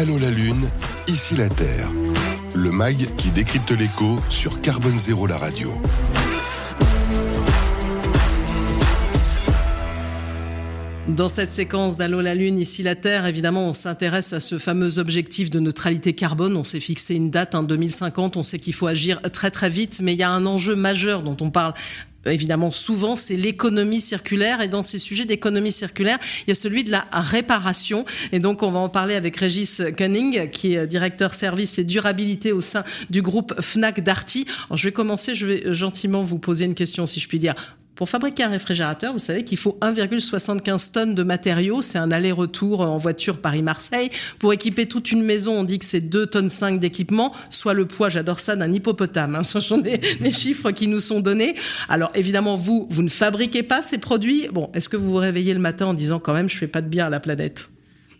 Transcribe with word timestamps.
Allô 0.00 0.16
la 0.16 0.30
Lune, 0.30 0.70
ici 1.08 1.34
la 1.34 1.48
Terre. 1.48 1.90
Le 2.54 2.70
MAG 2.70 3.16
qui 3.16 3.32
décrypte 3.32 3.72
l'écho 3.72 4.20
sur 4.28 4.60
Carbone 4.60 4.96
Zéro 4.96 5.26
la 5.26 5.36
radio. 5.36 5.72
Dans 11.08 11.28
cette 11.28 11.50
séquence 11.50 11.96
d'Allô 11.96 12.20
la 12.20 12.36
Lune, 12.36 12.60
ici 12.60 12.84
la 12.84 12.94
Terre, 12.94 13.26
évidemment, 13.26 13.66
on 13.66 13.72
s'intéresse 13.72 14.32
à 14.32 14.38
ce 14.38 14.58
fameux 14.58 14.98
objectif 14.98 15.50
de 15.50 15.58
neutralité 15.58 16.12
carbone. 16.12 16.54
On 16.54 16.62
s'est 16.62 16.78
fixé 16.78 17.16
une 17.16 17.30
date, 17.30 17.56
en 17.56 17.64
2050. 17.64 18.36
On 18.36 18.44
sait 18.44 18.60
qu'il 18.60 18.74
faut 18.74 18.86
agir 18.86 19.20
très 19.32 19.50
très 19.50 19.68
vite, 19.68 20.00
mais 20.00 20.12
il 20.12 20.18
y 20.18 20.22
a 20.22 20.30
un 20.30 20.46
enjeu 20.46 20.76
majeur 20.76 21.22
dont 21.22 21.36
on 21.40 21.50
parle 21.50 21.74
évidemment 22.32 22.70
souvent, 22.70 23.16
c'est 23.16 23.36
l'économie 23.36 24.00
circulaire. 24.00 24.60
Et 24.60 24.68
dans 24.68 24.82
ces 24.82 24.98
sujets 24.98 25.24
d'économie 25.24 25.72
circulaire, 25.72 26.18
il 26.46 26.50
y 26.50 26.52
a 26.52 26.54
celui 26.54 26.84
de 26.84 26.90
la 26.90 27.06
réparation. 27.12 28.04
Et 28.32 28.38
donc, 28.38 28.62
on 28.62 28.70
va 28.70 28.78
en 28.78 28.88
parler 28.88 29.14
avec 29.14 29.36
Régis 29.36 29.82
Cunning, 29.96 30.50
qui 30.50 30.74
est 30.74 30.86
directeur 30.86 31.34
service 31.34 31.78
et 31.78 31.84
durabilité 31.84 32.52
au 32.52 32.60
sein 32.60 32.84
du 33.10 33.22
groupe 33.22 33.54
Fnac 33.60 34.00
Darty. 34.00 34.46
Alors, 34.68 34.76
je 34.76 34.84
vais 34.84 34.92
commencer, 34.92 35.34
je 35.34 35.46
vais 35.46 35.74
gentiment 35.74 36.22
vous 36.22 36.38
poser 36.38 36.64
une 36.64 36.74
question, 36.74 37.06
si 37.06 37.20
je 37.20 37.28
puis 37.28 37.38
dire. 37.38 37.54
Pour 37.98 38.08
fabriquer 38.08 38.44
un 38.44 38.50
réfrigérateur, 38.50 39.12
vous 39.12 39.18
savez 39.18 39.42
qu'il 39.42 39.58
faut 39.58 39.76
1,75 39.80 40.92
tonnes 40.92 41.14
de 41.16 41.24
matériaux. 41.24 41.82
C'est 41.82 41.98
un 41.98 42.12
aller-retour 42.12 42.82
en 42.82 42.96
voiture 42.96 43.38
Paris-Marseille. 43.38 44.10
Pour 44.38 44.52
équiper 44.52 44.86
toute 44.86 45.10
une 45.10 45.24
maison, 45.24 45.58
on 45.58 45.64
dit 45.64 45.80
que 45.80 45.84
c'est 45.84 46.00
2 46.00 46.26
tonnes 46.26 46.48
5 46.48 46.78
d'équipement, 46.78 47.32
soit 47.50 47.74
le 47.74 47.86
poids, 47.86 48.08
j'adore 48.08 48.38
ça, 48.38 48.54
d'un 48.54 48.72
hippopotame. 48.72 49.34
Hein. 49.34 49.42
Ce 49.42 49.58
sont 49.58 49.78
des, 49.78 49.98
des, 49.98 50.32
chiffres 50.32 50.70
qui 50.70 50.86
nous 50.86 51.00
sont 51.00 51.18
donnés. 51.18 51.56
Alors 51.88 52.12
évidemment, 52.14 52.54
vous, 52.54 52.86
vous 52.88 53.02
ne 53.02 53.08
fabriquez 53.08 53.64
pas 53.64 53.82
ces 53.82 53.98
produits. 53.98 54.46
Bon, 54.52 54.70
est-ce 54.74 54.88
que 54.88 54.96
vous 54.96 55.10
vous 55.10 55.16
réveillez 55.16 55.52
le 55.52 55.58
matin 55.58 55.86
en 55.86 55.94
disant 55.94 56.20
quand 56.20 56.34
même, 56.34 56.48
je 56.48 56.56
fais 56.56 56.68
pas 56.68 56.82
de 56.82 56.88
bien 56.88 57.06
à 57.06 57.10
la 57.10 57.18
planète? 57.18 57.68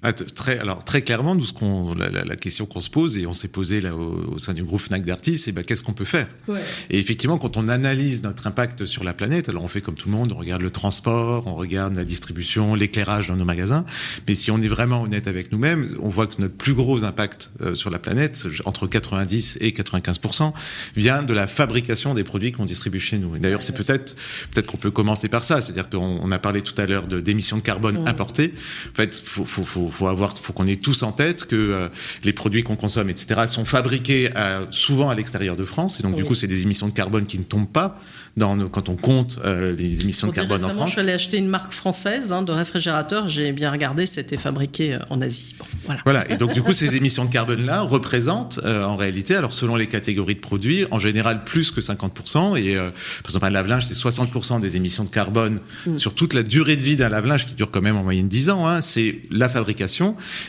Ah, 0.03 0.13
très, 0.13 0.59
alors 0.61 0.85
très 0.85 1.03
clairement, 1.03 1.35
nous, 1.35 1.45
ce 1.45 1.53
qu'on, 1.53 1.93
la, 1.95 2.09
la, 2.09 2.25
la, 2.25 2.37
question 2.37 2.67
qu'on 2.67 2.79
se 2.79 2.89
pose 2.89 3.19
et 3.19 3.27
on 3.27 3.33
s'est 3.33 3.49
posé 3.49 3.81
là 3.81 3.97
au, 3.97 4.35
au, 4.35 4.39
sein 4.39 4.55
du 4.55 4.63
groupe 4.63 4.81
Fnac 4.81 5.05
d'artistes, 5.05 5.47
c'est 5.47 5.53
bah, 5.53 5.65
qu'est-ce 5.65 5.83
qu'on 5.83 5.93
peut 5.93 6.05
faire? 6.05 6.29
Ouais. 6.47 6.61
Et 6.89 7.01
effectivement, 7.01 7.37
quand 7.37 7.57
on 7.57 7.69
analyse 7.69 8.23
notre 8.23 8.47
impact 8.47 8.87
sur 8.87 9.03
la 9.03 9.13
planète, 9.13 9.49
alors 9.49 9.65
on 9.65 9.69
fait 9.69 9.81
comme 9.81 9.97
tout 9.97 10.09
le 10.09 10.15
monde, 10.15 10.33
on 10.33 10.39
regarde 10.39 10.63
le 10.63 10.71
transport, 10.71 11.49
on 11.49 11.57
regarde 11.57 11.97
la 11.97 12.05
distribution, 12.05 12.77
l'éclairage 12.77 13.27
dans 13.27 13.35
nos 13.35 13.45
magasins, 13.45 13.85
mais 14.29 14.37
si 14.37 14.53
on 14.53 14.61
est 14.61 14.69
vraiment 14.69 15.03
honnête 15.03 15.27
avec 15.27 15.51
nous-mêmes, 15.51 15.89
on 16.01 16.11
voit 16.11 16.29
que 16.29 16.41
notre 16.41 16.55
plus 16.55 16.75
gros 16.75 17.03
impact 17.03 17.51
euh, 17.63 17.75
sur 17.75 17.91
la 17.91 17.99
planète, 17.99 18.47
entre 18.67 18.87
90 18.87 19.59
et 19.61 19.71
95% 19.71 20.53
vient 20.97 21.25
de 21.25 21.35
la 21.35 21.49
fabrication 21.49 22.15
des 22.15 22.23
produits 22.23 22.53
qu'on 22.53 22.67
distribue 22.67 23.01
chez 23.01 23.19
nous. 23.19 23.35
Et 23.35 23.41
d'ailleurs, 23.41 23.61
ouais, 23.61 23.67
c'est 23.67 23.75
peut-être 23.75 24.15
peut-être 24.53 24.67
qu'on 24.67 24.77
peut 24.77 24.93
commencer 24.93 25.29
par 25.29 25.43
ça, 25.43 25.61
c'est-à-dire 25.61 25.91
qu'on 25.91 26.21
on 26.23 26.31
a 26.31 26.39
parlé 26.39 26.63
tout 26.63 26.81
à 26.81 26.87
l'heure 26.87 27.09
de 27.09 27.19
d'émissions 27.19 27.57
de 27.57 27.63
carbone 27.63 28.07
importées. 28.07 28.55
En 28.93 28.95
fait, 28.95 29.21
faut, 29.25 29.45
faut, 29.45 29.65
faut 29.65 29.88
faut 29.91 30.09
avoir, 30.09 30.37
faut 30.37 30.53
qu'on 30.53 30.67
ait 30.67 30.77
tous 30.77 31.03
en 31.03 31.13
tête 31.13 31.45
que 31.45 31.57
euh, 31.57 31.89
les 32.25 32.33
produits 32.33 32.63
qu'on 32.63 32.77
consomme, 32.77 33.11
etc., 33.11 33.43
sont 33.47 33.65
fabriqués 33.65 34.35
à, 34.37 34.67
souvent 34.71 35.11
à 35.11 35.15
l'extérieur 35.15 35.57
de 35.57 35.65
France, 35.65 36.01
et 36.01 36.03
donc 36.03 36.13
oui. 36.13 36.23
du 36.23 36.25
coup, 36.25 36.35
c'est 36.35 36.47
des 36.47 36.63
émissions 36.63 36.89
de 36.89 36.93
carbone 36.93 37.27
qui 37.27 37.39
ne 37.39 37.45
tombent 37.45 37.69
pas 37.69 37.99
dans 38.39 38.57
nos, 38.57 38.69
quand 38.69 38.89
on 38.89 38.97
compte 38.97 39.39
euh, 39.45 39.75
les 39.77 40.01
émissions 40.01 40.29
de 40.29 40.33
carbone 40.33 40.65
en 40.65 40.71
France. 40.71 40.87
Je 40.87 40.93
suis 40.93 41.01
allé 41.01 41.13
acheter 41.13 41.37
une 41.37 41.49
marque 41.49 41.73
française 41.73 42.33
hein, 42.33 42.43
de 42.43 42.53
réfrigérateur. 42.53 43.29
J'ai 43.29 43.53
bien 43.53 43.71
regardé, 43.71 44.07
c'était 44.07 44.37
fabriqué 44.37 44.95
euh, 44.95 44.99
en 45.11 45.21
Asie. 45.21 45.55
Bon, 45.59 45.65
voilà. 45.85 46.01
voilà. 46.05 46.31
Et 46.31 46.37
donc 46.37 46.55
du 46.55 46.63
coup, 46.63 46.73
ces 46.73 46.97
émissions 46.97 47.25
de 47.25 47.31
carbone-là 47.31 47.83
représentent 47.83 48.61
euh, 48.65 48.85
en 48.85 48.97
réalité, 48.97 49.35
alors 49.35 49.53
selon 49.53 49.77
les 49.77 49.89
catégories 49.89 50.37
de 50.37 50.41
produits, 50.41 50.87
en 50.91 50.99
général 50.99 51.45
plus 51.45 51.71
que 51.71 51.81
50%. 51.81 52.57
Et 52.57 52.77
euh, 52.77 52.91
par 53.23 53.31
exemple, 53.31 53.47
un 53.47 53.51
lave-linge, 53.51 53.87
c'est 53.87 53.95
60% 53.95 54.61
des 54.61 54.77
émissions 54.77 55.05
de 55.05 55.11
carbone 55.11 55.59
mm. 55.87 55.99
sur 55.99 56.15
toute 56.15 56.33
la 56.33 56.43
durée 56.43 56.77
de 56.77 56.85
vie 56.85 56.97
d'un 56.97 57.09
lave-linge 57.09 57.47
qui 57.47 57.55
dure 57.55 57.71
quand 57.71 57.83
même 57.83 57.97
en 57.97 58.05
moyenne 58.05 58.29
10 58.29 58.51
ans. 58.51 58.67
Hein, 58.67 58.81
c'est 58.81 59.21
la 59.31 59.49
fabrication. 59.49 59.78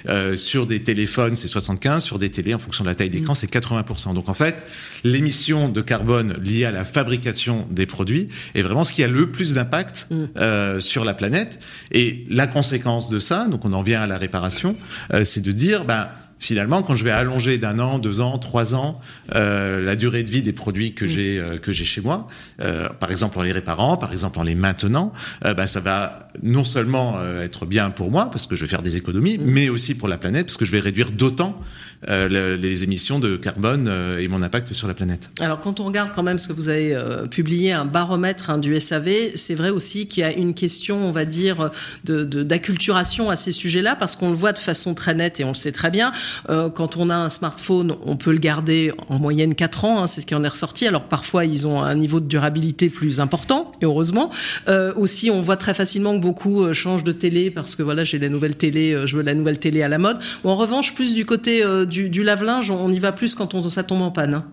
Euh, 0.08 0.36
sur 0.36 0.68
des 0.68 0.84
téléphones, 0.84 1.36
c'est 1.36 1.48
75. 1.48 2.04
Sur 2.04 2.20
des 2.20 2.30
télés, 2.30 2.54
en 2.54 2.60
fonction 2.60 2.84
de 2.84 2.90
la 2.90 2.96
taille 2.96 3.10
d'écran, 3.10 3.34
mm. 3.34 3.36
c'est 3.36 3.52
80%. 3.52 4.14
Donc 4.14 4.30
en 4.30 4.34
fait, 4.34 4.56
l'émission 5.04 5.70
de 5.70 5.82
carbone 5.82 6.36
liée 6.44 6.66
à 6.66 6.72
la 6.72 6.86
fabrication 6.86 7.68
des 7.70 7.86
produits 7.86 8.28
est 8.56 8.62
vraiment 8.62 8.84
ce 8.84 8.94
qui 8.94 9.04
a 9.04 9.08
le 9.08 9.32
plus 9.32 9.54
d'impact 9.54 10.08
mm. 10.10 10.26
euh, 10.38 10.80
sur 10.80 11.06
la 11.06 11.14
planète. 11.14 11.60
Et 11.92 12.26
la 12.30 12.48
conséquence 12.48 13.10
de 13.10 13.20
ça, 13.20 13.48
donc 13.48 13.66
on 13.66 13.74
en 13.74 13.84
vient 13.84 14.02
à 14.02 14.08
la 14.08 14.18
réparation, 14.18 14.76
euh, 15.14 15.24
c'est 15.26 15.42
de 15.42 15.52
dire, 15.52 15.86
ben, 15.86 16.10
finalement, 16.40 16.82
quand 16.82 16.96
je 16.96 17.04
vais 17.04 17.12
allonger 17.12 17.58
d'un 17.58 17.78
an, 17.80 18.00
deux 18.00 18.22
ans, 18.22 18.38
trois 18.38 18.74
ans 18.74 19.00
euh, 19.36 19.82
la 19.82 19.96
durée 19.96 20.24
de 20.24 20.32
vie 20.32 20.42
des 20.42 20.54
produits 20.54 20.94
que 20.94 21.06
mmh. 21.06 21.08
j'ai 21.10 21.40
euh, 21.40 21.58
que 21.58 21.74
j'ai 21.74 21.86
chez 21.86 22.02
moi, 22.02 22.28
euh, 22.62 22.88
par 22.90 23.12
exemple 23.12 23.38
en 23.38 23.44
les 23.44 23.52
réparant, 23.52 23.98
par 23.98 24.14
exemple 24.14 24.40
en 24.40 24.44
les 24.44 24.56
maintenant, 24.56 25.12
bah, 25.44 25.68
ça 25.68 25.82
va 25.82 26.30
non 26.42 26.64
seulement 26.64 27.18
être 27.42 27.66
bien 27.66 27.90
pour 27.90 28.10
moi 28.10 28.30
parce 28.32 28.48
que 28.48 28.56
je 28.56 28.64
vais 28.64 28.70
faire 28.70 28.82
des 28.82 28.96
économies, 28.96 29.38
mmh. 29.38 29.44
mais 29.46 29.70
aussi 29.70 29.94
pour 29.94 30.08
la 30.08 30.18
planète 30.18 30.48
parce 30.48 30.58
que 30.58 30.66
je 30.66 30.72
vais 30.72 30.80
réduire 30.80 31.12
d'autant 31.12 31.60
le, 32.08 32.56
les 32.56 32.84
émissions 32.84 33.20
de 33.20 33.36
carbone 33.36 33.92
et 34.20 34.28
mon 34.28 34.42
impact 34.42 34.74
sur 34.74 34.88
la 34.88 34.94
planète. 34.94 35.30
Alors 35.40 35.60
quand 35.60 35.80
on 35.80 35.84
regarde 35.84 36.12
quand 36.16 36.24
même 36.24 36.40
ce 36.40 36.48
que 36.48 36.54
vous 36.54 36.70
avez 36.70 36.98
publié, 37.30 37.74
un 37.74 37.86
baromètre 37.86 38.50
hein, 38.50 38.58
du 38.58 38.80
SAV, 38.80 39.10
c'est 39.36 39.56
vrai 39.56 39.70
aussi 39.70 40.08
qu'il 40.08 40.22
y 40.22 40.24
a 40.24 40.32
une 40.32 40.54
question, 40.54 40.98
on 41.06 41.12
va 41.12 41.26
dire, 41.26 41.72
d'acculturation 42.04 43.30
à 43.30 43.36
ces 43.36 43.52
sujets-là 43.52 43.96
parce 43.96 44.16
qu'on 44.16 44.30
le 44.30 44.36
voit 44.36 44.54
de 44.54 44.60
façon 44.60 44.94
très 44.94 45.14
nette 45.14 45.40
et 45.40 45.44
on 45.44 45.50
le 45.50 45.56
sait 45.56 45.72
très 45.72 45.92
bien. 45.92 46.12
Euh, 46.50 46.70
quand 46.70 46.98
on 46.98 47.10
a 47.10 47.16
un 47.16 47.30
smartphone, 47.30 47.96
on 48.06 48.18
peut 48.18 48.32
le 48.32 48.38
garder 48.38 48.92
en 49.08 49.20
moyenne 49.20 49.56
4 49.56 49.86
ans, 49.86 50.04
hein, 50.04 50.08
c'est 50.08 50.22
ce 50.22 50.26
qui 50.26 50.36
en 50.36 50.44
est 50.44 50.50
ressorti. 50.50 50.88
Alors 50.88 51.04
parfois, 51.04 51.46
ils 51.46 51.68
ont 51.68 51.82
un 51.82 51.96
niveau 51.96 52.20
de 52.20 52.28
durabilité 52.28 52.90
plus 52.90 53.20
important, 53.20 53.72
et 53.82 53.86
heureusement. 53.86 54.32
Euh, 54.68 54.94
aussi, 54.96 55.30
on 55.30 55.42
voit 55.42 55.58
très 55.58 55.74
facilement 55.74 56.16
que 56.16 56.22
beaucoup 56.22 56.64
euh, 56.64 56.74
changent 56.74 57.04
de 57.04 57.12
télé 57.12 57.52
parce 57.52 57.76
que 57.76 57.84
voilà, 57.84 58.04
j'ai 58.04 58.20
la 58.20 58.30
nouvelle 58.30 58.56
télé, 58.56 58.94
euh, 58.94 59.06
je 59.06 59.18
veux 59.18 59.24
la 59.24 59.34
nouvelle 59.34 59.60
télé 59.60 59.82
à 59.82 59.88
la 59.88 59.98
mode. 59.98 60.20
Bon, 60.44 60.52
en 60.52 60.56
revanche, 60.56 60.96
plus 60.96 61.14
du 61.14 61.26
côté 61.26 61.64
euh, 61.64 61.86
du, 61.90 62.10
du 62.10 62.24
lave-linge, 62.24 62.70
on 62.70 62.90
y 62.90 63.00
va 63.00 63.12
plus 63.12 63.34
quand 63.34 63.56
on, 63.56 63.68
ça 63.70 63.84
tombe 63.84 64.02
en 64.04 64.12
panne. 64.12 64.36
Hein. 64.36 64.46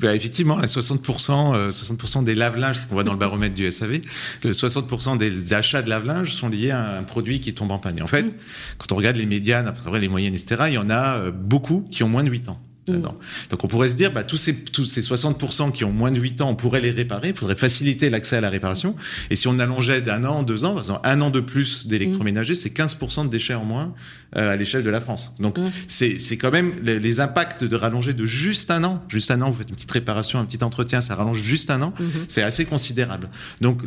bah, 0.00 0.14
effectivement, 0.14 0.60
60%, 0.60 1.70
60 1.70 2.24
des 2.24 2.34
lave-linges, 2.34 2.80
ce 2.80 2.86
qu'on 2.86 2.94
voit 2.94 3.04
dans 3.04 3.12
le 3.12 3.18
baromètre 3.18 3.54
du 3.54 3.70
SAV, 3.70 4.00
60% 4.44 5.16
des 5.16 5.54
achats 5.54 5.82
de 5.82 5.88
lave-linge 5.88 6.34
sont 6.34 6.48
liés 6.48 6.72
à 6.72 6.98
un 6.98 7.04
produit 7.04 7.40
qui 7.40 7.54
tombe 7.54 7.70
en 7.70 7.78
panne. 7.78 7.98
Et 7.98 8.02
en 8.02 8.08
fait, 8.08 8.22
mmh. 8.22 8.32
quand 8.78 8.92
on 8.92 8.96
regarde 8.96 9.16
les 9.16 9.26
médianes, 9.26 9.68
après 9.68 10.00
les 10.00 10.08
moyennes, 10.08 10.34
etc., 10.34 10.64
il 10.68 10.74
y 10.74 10.78
en 10.78 10.88
en 10.88 10.90
a 10.90 11.18
euh, 11.18 11.30
beaucoup 11.30 11.86
qui 11.90 12.02
ont 12.02 12.08
moins 12.08 12.24
de 12.24 12.30
8 12.30 12.48
ans. 12.48 12.60
Mmh. 12.88 13.02
Donc 13.50 13.64
on 13.64 13.68
pourrait 13.68 13.88
se 13.88 13.94
dire, 13.94 14.12
bah, 14.12 14.24
tous 14.24 14.36
ces 14.36 14.54
tous 14.54 14.84
ces 14.84 15.00
60% 15.00 15.72
qui 15.72 15.84
ont 15.84 15.92
moins 15.92 16.10
de 16.10 16.18
8 16.18 16.40
ans, 16.40 16.50
on 16.50 16.54
pourrait 16.54 16.80
les 16.80 16.90
réparer. 16.90 17.28
Il 17.28 17.36
faudrait 17.36 17.56
faciliter 17.56 18.10
l'accès 18.10 18.36
à 18.36 18.40
la 18.40 18.50
réparation. 18.50 18.94
Et 19.30 19.36
si 19.36 19.48
on 19.48 19.58
allongeait 19.58 20.00
d'un 20.00 20.24
an, 20.24 20.42
deux 20.42 20.64
ans, 20.64 20.70
par 20.70 20.80
exemple, 20.80 21.00
un 21.04 21.20
an 21.20 21.30
de 21.30 21.40
plus 21.40 21.86
d'électroménager, 21.86 22.54
mmh. 22.54 22.56
c'est 22.56 22.76
15% 22.76 23.24
de 23.24 23.30
déchets 23.30 23.54
en 23.54 23.64
moins 23.64 23.94
euh, 24.36 24.52
à 24.52 24.56
l'échelle 24.56 24.82
de 24.82 24.90
la 24.90 25.00
France. 25.00 25.34
Donc 25.40 25.58
mmh. 25.58 25.70
c'est 25.86 26.36
quand 26.36 26.50
même 26.50 26.74
les, 26.82 27.00
les, 27.00 27.20
impacts 27.20 27.64
de 27.64 27.74
rallonger 27.74 28.12
de 28.12 28.26
juste 28.26 28.70
un 28.70 28.84
an, 28.84 29.02
juste 29.08 29.30
un 29.30 29.40
an, 29.40 29.50
vous 29.50 29.58
faites 29.58 29.70
une 29.70 29.74
petite 29.74 29.90
réparation, 29.90 30.38
un 30.38 30.44
petit 30.44 30.62
entretien, 30.62 31.00
ça 31.00 31.14
rallonge 31.14 31.42
juste 31.42 31.70
un 31.70 31.80
an, 31.80 31.94
c'est 32.28 32.42
assez 32.42 32.66
considérable. 32.66 33.30
Donc 33.62 33.80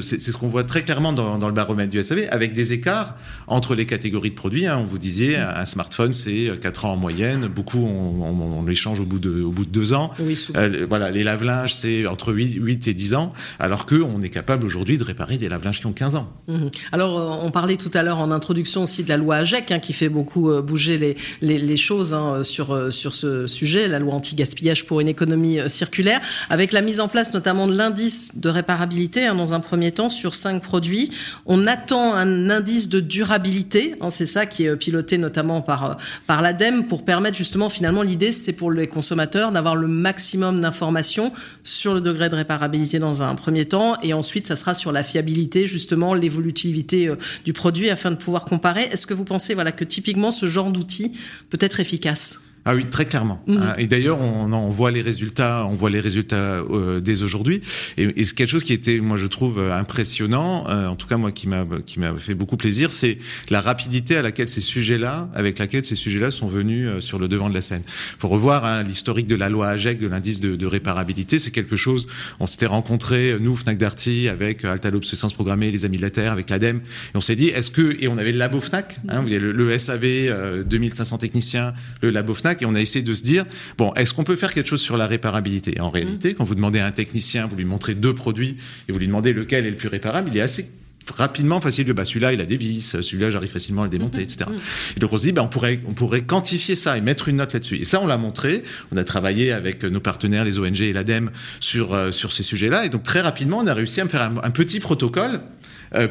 c'est 0.00 0.20
ce 0.20 0.38
qu'on 0.38 0.46
voit 0.46 0.62
très 0.62 0.82
clairement 0.82 1.12
dans, 1.12 1.36
dans 1.38 1.48
le 1.48 1.52
baromètre 1.52 1.90
du 1.90 2.00
SAV, 2.00 2.28
avec 2.30 2.54
des 2.54 2.72
écarts 2.72 3.16
entre 3.48 3.74
les 3.74 3.86
catégories 3.86 4.30
de 4.30 4.36
produits. 4.36 4.66
Hein. 4.66 4.78
On 4.78 4.84
vous 4.84 4.98
disait, 4.98 5.34
un 5.34 5.66
smartphone 5.66 6.12
c'est 6.12 6.52
4 6.60 6.84
ans 6.84 6.92
en 6.92 6.96
moyenne, 6.96 7.48
beaucoup 7.48 7.84
on, 7.84 8.22
on 8.22 8.47
on 8.56 8.64
l'échange 8.64 9.00
au 9.00 9.04
bout 9.04 9.18
de 9.18 9.42
au 9.42 9.50
bout 9.50 9.64
de 9.64 9.70
deux 9.70 9.92
ans. 9.92 10.10
Oui, 10.20 10.38
euh, 10.56 10.86
voilà, 10.88 11.10
les 11.10 11.24
lave-linges 11.24 11.74
c'est 11.74 12.06
entre 12.06 12.32
8, 12.32 12.54
8 12.54 12.88
et 12.88 12.94
10 12.94 13.14
ans, 13.14 13.32
alors 13.58 13.86
que 13.86 13.96
on 13.96 14.22
est 14.22 14.28
capable 14.28 14.64
aujourd'hui 14.64 14.98
de 14.98 15.04
réparer 15.04 15.38
des 15.38 15.48
lave-linges 15.48 15.80
qui 15.80 15.86
ont 15.86 15.92
15 15.92 16.16
ans. 16.16 16.28
Mmh. 16.48 16.66
Alors 16.92 17.18
euh, 17.18 17.46
on 17.46 17.50
parlait 17.50 17.76
tout 17.76 17.90
à 17.94 18.02
l'heure 18.02 18.18
en 18.18 18.30
introduction 18.30 18.82
aussi 18.82 19.04
de 19.04 19.08
la 19.08 19.16
loi 19.16 19.36
AGEC 19.36 19.72
hein, 19.72 19.78
qui 19.78 19.92
fait 19.92 20.08
beaucoup 20.08 20.50
euh, 20.50 20.62
bouger 20.62 20.98
les, 20.98 21.16
les, 21.40 21.58
les 21.58 21.76
choses 21.76 22.14
hein, 22.14 22.42
sur 22.42 22.92
sur 22.92 23.14
ce 23.14 23.46
sujet, 23.46 23.88
la 23.88 23.98
loi 23.98 24.14
anti-gaspillage 24.14 24.86
pour 24.86 25.00
une 25.00 25.08
économie 25.08 25.58
circulaire, 25.68 26.20
avec 26.50 26.72
la 26.72 26.80
mise 26.80 27.00
en 27.00 27.08
place 27.08 27.34
notamment 27.34 27.66
de 27.66 27.76
l'indice 27.76 28.30
de 28.34 28.48
réparabilité 28.48 29.26
hein, 29.26 29.34
dans 29.34 29.54
un 29.54 29.60
premier 29.60 29.92
temps 29.92 30.10
sur 30.10 30.34
cinq 30.34 30.62
produits. 30.62 31.10
On 31.46 31.66
attend 31.66 32.14
un 32.14 32.50
indice 32.50 32.88
de 32.88 33.00
durabilité, 33.00 33.94
c'est 34.10 34.26
ça 34.26 34.46
qui 34.46 34.64
est 34.64 34.76
piloté 34.76 35.18
notamment 35.18 35.60
par 35.60 35.98
par 36.26 36.42
l'ADEME 36.42 36.86
pour 36.86 37.04
permettre 37.04 37.36
justement 37.36 37.68
finalement 37.68 38.02
l'idée 38.02 38.32
c'est 38.38 38.52
pour 38.52 38.70
les 38.70 38.86
consommateurs 38.86 39.52
d'avoir 39.52 39.76
le 39.76 39.88
maximum 39.88 40.60
d'informations 40.60 41.32
sur 41.62 41.94
le 41.94 42.00
degré 42.00 42.28
de 42.28 42.34
réparabilité 42.34 42.98
dans 42.98 43.22
un 43.22 43.34
premier 43.34 43.66
temps, 43.66 43.96
et 44.02 44.14
ensuite 44.14 44.46
ça 44.46 44.56
sera 44.56 44.74
sur 44.74 44.92
la 44.92 45.02
fiabilité, 45.02 45.66
justement 45.66 46.14
l'évolutivité 46.14 47.08
euh, 47.08 47.16
du 47.44 47.52
produit 47.52 47.90
afin 47.90 48.10
de 48.10 48.16
pouvoir 48.16 48.44
comparer. 48.44 48.82
Est-ce 48.82 49.06
que 49.06 49.14
vous 49.14 49.24
pensez 49.24 49.54
voilà 49.54 49.72
que 49.72 49.84
typiquement 49.84 50.30
ce 50.30 50.46
genre 50.46 50.72
d'outil 50.72 51.12
peut 51.50 51.58
être 51.60 51.80
efficace? 51.80 52.40
Ah 52.70 52.74
oui, 52.74 52.84
très 52.84 53.06
clairement. 53.06 53.42
Mhm. 53.46 53.62
Hein, 53.62 53.74
Et 53.78 53.86
d'ailleurs, 53.86 54.20
on, 54.20 54.52
on 54.52 54.68
voit 54.68 54.90
les 54.90 55.00
résultats, 55.00 55.64
on 55.70 55.74
voit 55.74 55.88
les 55.88 56.00
résultats 56.00 56.36
euh, 56.70 57.00
dès 57.00 57.22
aujourd'hui. 57.22 57.62
Et, 57.96 58.20
et 58.20 58.24
c'est 58.26 58.34
quelque 58.34 58.50
chose 58.50 58.62
qui 58.62 58.74
était, 58.74 59.00
moi, 59.00 59.16
je 59.16 59.26
trouve 59.26 59.58
euh, 59.58 59.72
impressionnant. 59.72 60.66
euh, 60.68 60.86
en 60.86 60.94
tout 60.94 61.06
cas, 61.06 61.16
moi, 61.16 61.32
qui 61.32 61.48
m'a 61.48 61.64
qui 61.86 61.98
m'a 61.98 62.14
fait 62.18 62.34
beaucoup 62.34 62.58
plaisir, 62.58 62.92
c'est 62.92 63.16
la 63.48 63.62
rapidité 63.62 64.16
à 64.18 64.22
laquelle 64.22 64.50
ces 64.50 64.60
sujets-là, 64.60 65.30
avec 65.34 65.58
laquelle 65.58 65.82
ces 65.86 65.94
sujets-là 65.94 66.30
sont 66.30 66.46
venus 66.46 66.86
euh, 66.88 67.00
sur 67.00 67.18
le 67.18 67.26
devant 67.26 67.48
de 67.48 67.54
la 67.54 67.62
scène. 67.62 67.82
Faut 68.18 68.28
revoir 68.28 68.66
hein, 68.66 68.82
l'historique 68.82 69.26
de 69.28 69.34
la 69.34 69.48
loi 69.48 69.68
AGEC, 69.68 69.98
de 69.98 70.06
l'indice 70.06 70.40
de, 70.40 70.54
de 70.54 70.66
réparabilité. 70.66 71.38
C'est 71.38 71.50
quelque 71.50 71.76
chose. 71.76 72.06
On 72.38 72.46
s'était 72.46 72.66
rencontrés, 72.66 73.36
nous, 73.40 73.56
Fnac 73.56 73.78
Darty, 73.78 74.28
avec 74.28 74.66
euh, 74.66 74.72
Alta 74.72 74.90
l'obsolescence 74.90 75.32
programmée, 75.32 75.70
les 75.70 75.86
Amis 75.86 75.96
de 75.96 76.02
la 76.02 76.10
Terre, 76.10 76.32
avec 76.32 76.50
l'ADEME, 76.50 76.78
et 76.78 77.16
on 77.16 77.22
s'est 77.22 77.34
dit, 77.36 77.48
est-ce 77.48 77.70
que 77.70 77.96
et 77.98 78.08
on 78.08 78.18
avait 78.18 78.32
le 78.32 78.38
labo 78.38 78.60
Fnac, 78.60 78.98
hein, 79.08 79.20
vous 79.22 79.28
avez 79.28 79.38
le, 79.38 79.52
le 79.52 79.78
SAV, 79.78 80.02
euh, 80.04 80.64
2500 80.64 81.16
techniciens, 81.18 81.72
le 82.02 82.10
labo 82.10 82.34
Fnac, 82.34 82.57
et 82.62 82.66
on 82.66 82.74
a 82.74 82.80
essayé 82.80 83.02
de 83.02 83.14
se 83.14 83.22
dire, 83.22 83.44
bon, 83.76 83.92
est-ce 83.94 84.14
qu'on 84.14 84.24
peut 84.24 84.36
faire 84.36 84.52
quelque 84.52 84.68
chose 84.68 84.80
sur 84.80 84.96
la 84.96 85.06
réparabilité? 85.06 85.76
Et 85.76 85.80
en 85.80 85.90
réalité, 85.90 86.34
quand 86.34 86.44
vous 86.44 86.54
demandez 86.54 86.78
à 86.78 86.86
un 86.86 86.92
technicien, 86.92 87.46
vous 87.46 87.56
lui 87.56 87.64
montrez 87.64 87.94
deux 87.94 88.14
produits 88.14 88.56
et 88.88 88.92
vous 88.92 88.98
lui 88.98 89.06
demandez 89.06 89.32
lequel 89.32 89.66
est 89.66 89.70
le 89.70 89.76
plus 89.76 89.88
réparable, 89.88 90.30
il 90.32 90.38
est 90.38 90.42
assez 90.42 90.68
rapidement 91.16 91.60
facile 91.60 91.86
de 91.86 91.92
bah 91.92 92.04
celui-là 92.04 92.32
il 92.32 92.40
a 92.40 92.44
des 92.44 92.56
vis 92.56 92.82
celui-là 93.00 93.30
j'arrive 93.30 93.50
facilement 93.50 93.82
à 93.82 93.84
le 93.84 93.90
démonter 93.90 94.20
etc 94.20 94.50
et 94.96 95.00
donc 95.00 95.12
on 95.12 95.18
se 95.18 95.22
dit 95.22 95.32
bah 95.32 95.42
on 95.42 95.48
pourrait 95.48 95.80
on 95.88 95.94
pourrait 95.94 96.22
quantifier 96.22 96.76
ça 96.76 96.96
et 96.96 97.00
mettre 97.00 97.28
une 97.28 97.36
note 97.36 97.52
là-dessus. 97.52 97.76
Et 97.76 97.84
ça 97.84 98.00
on 98.02 98.06
l'a 98.06 98.18
montré. 98.18 98.62
On 98.92 98.96
a 98.96 99.04
travaillé 99.04 99.52
avec 99.52 99.84
nos 99.84 100.00
partenaires 100.00 100.44
les 100.44 100.58
ONG 100.58 100.80
et 100.80 100.92
l'ADEME 100.92 101.30
sur 101.60 101.94
euh, 101.94 102.12
sur 102.12 102.32
ces 102.32 102.42
sujets-là. 102.42 102.84
Et 102.84 102.88
donc 102.88 103.02
très 103.02 103.20
rapidement 103.20 103.58
on 103.58 103.66
a 103.66 103.74
réussi 103.74 104.00
à 104.00 104.04
me 104.04 104.08
faire 104.08 104.22
un, 104.22 104.36
un 104.42 104.50
petit 104.50 104.80
protocole 104.80 105.40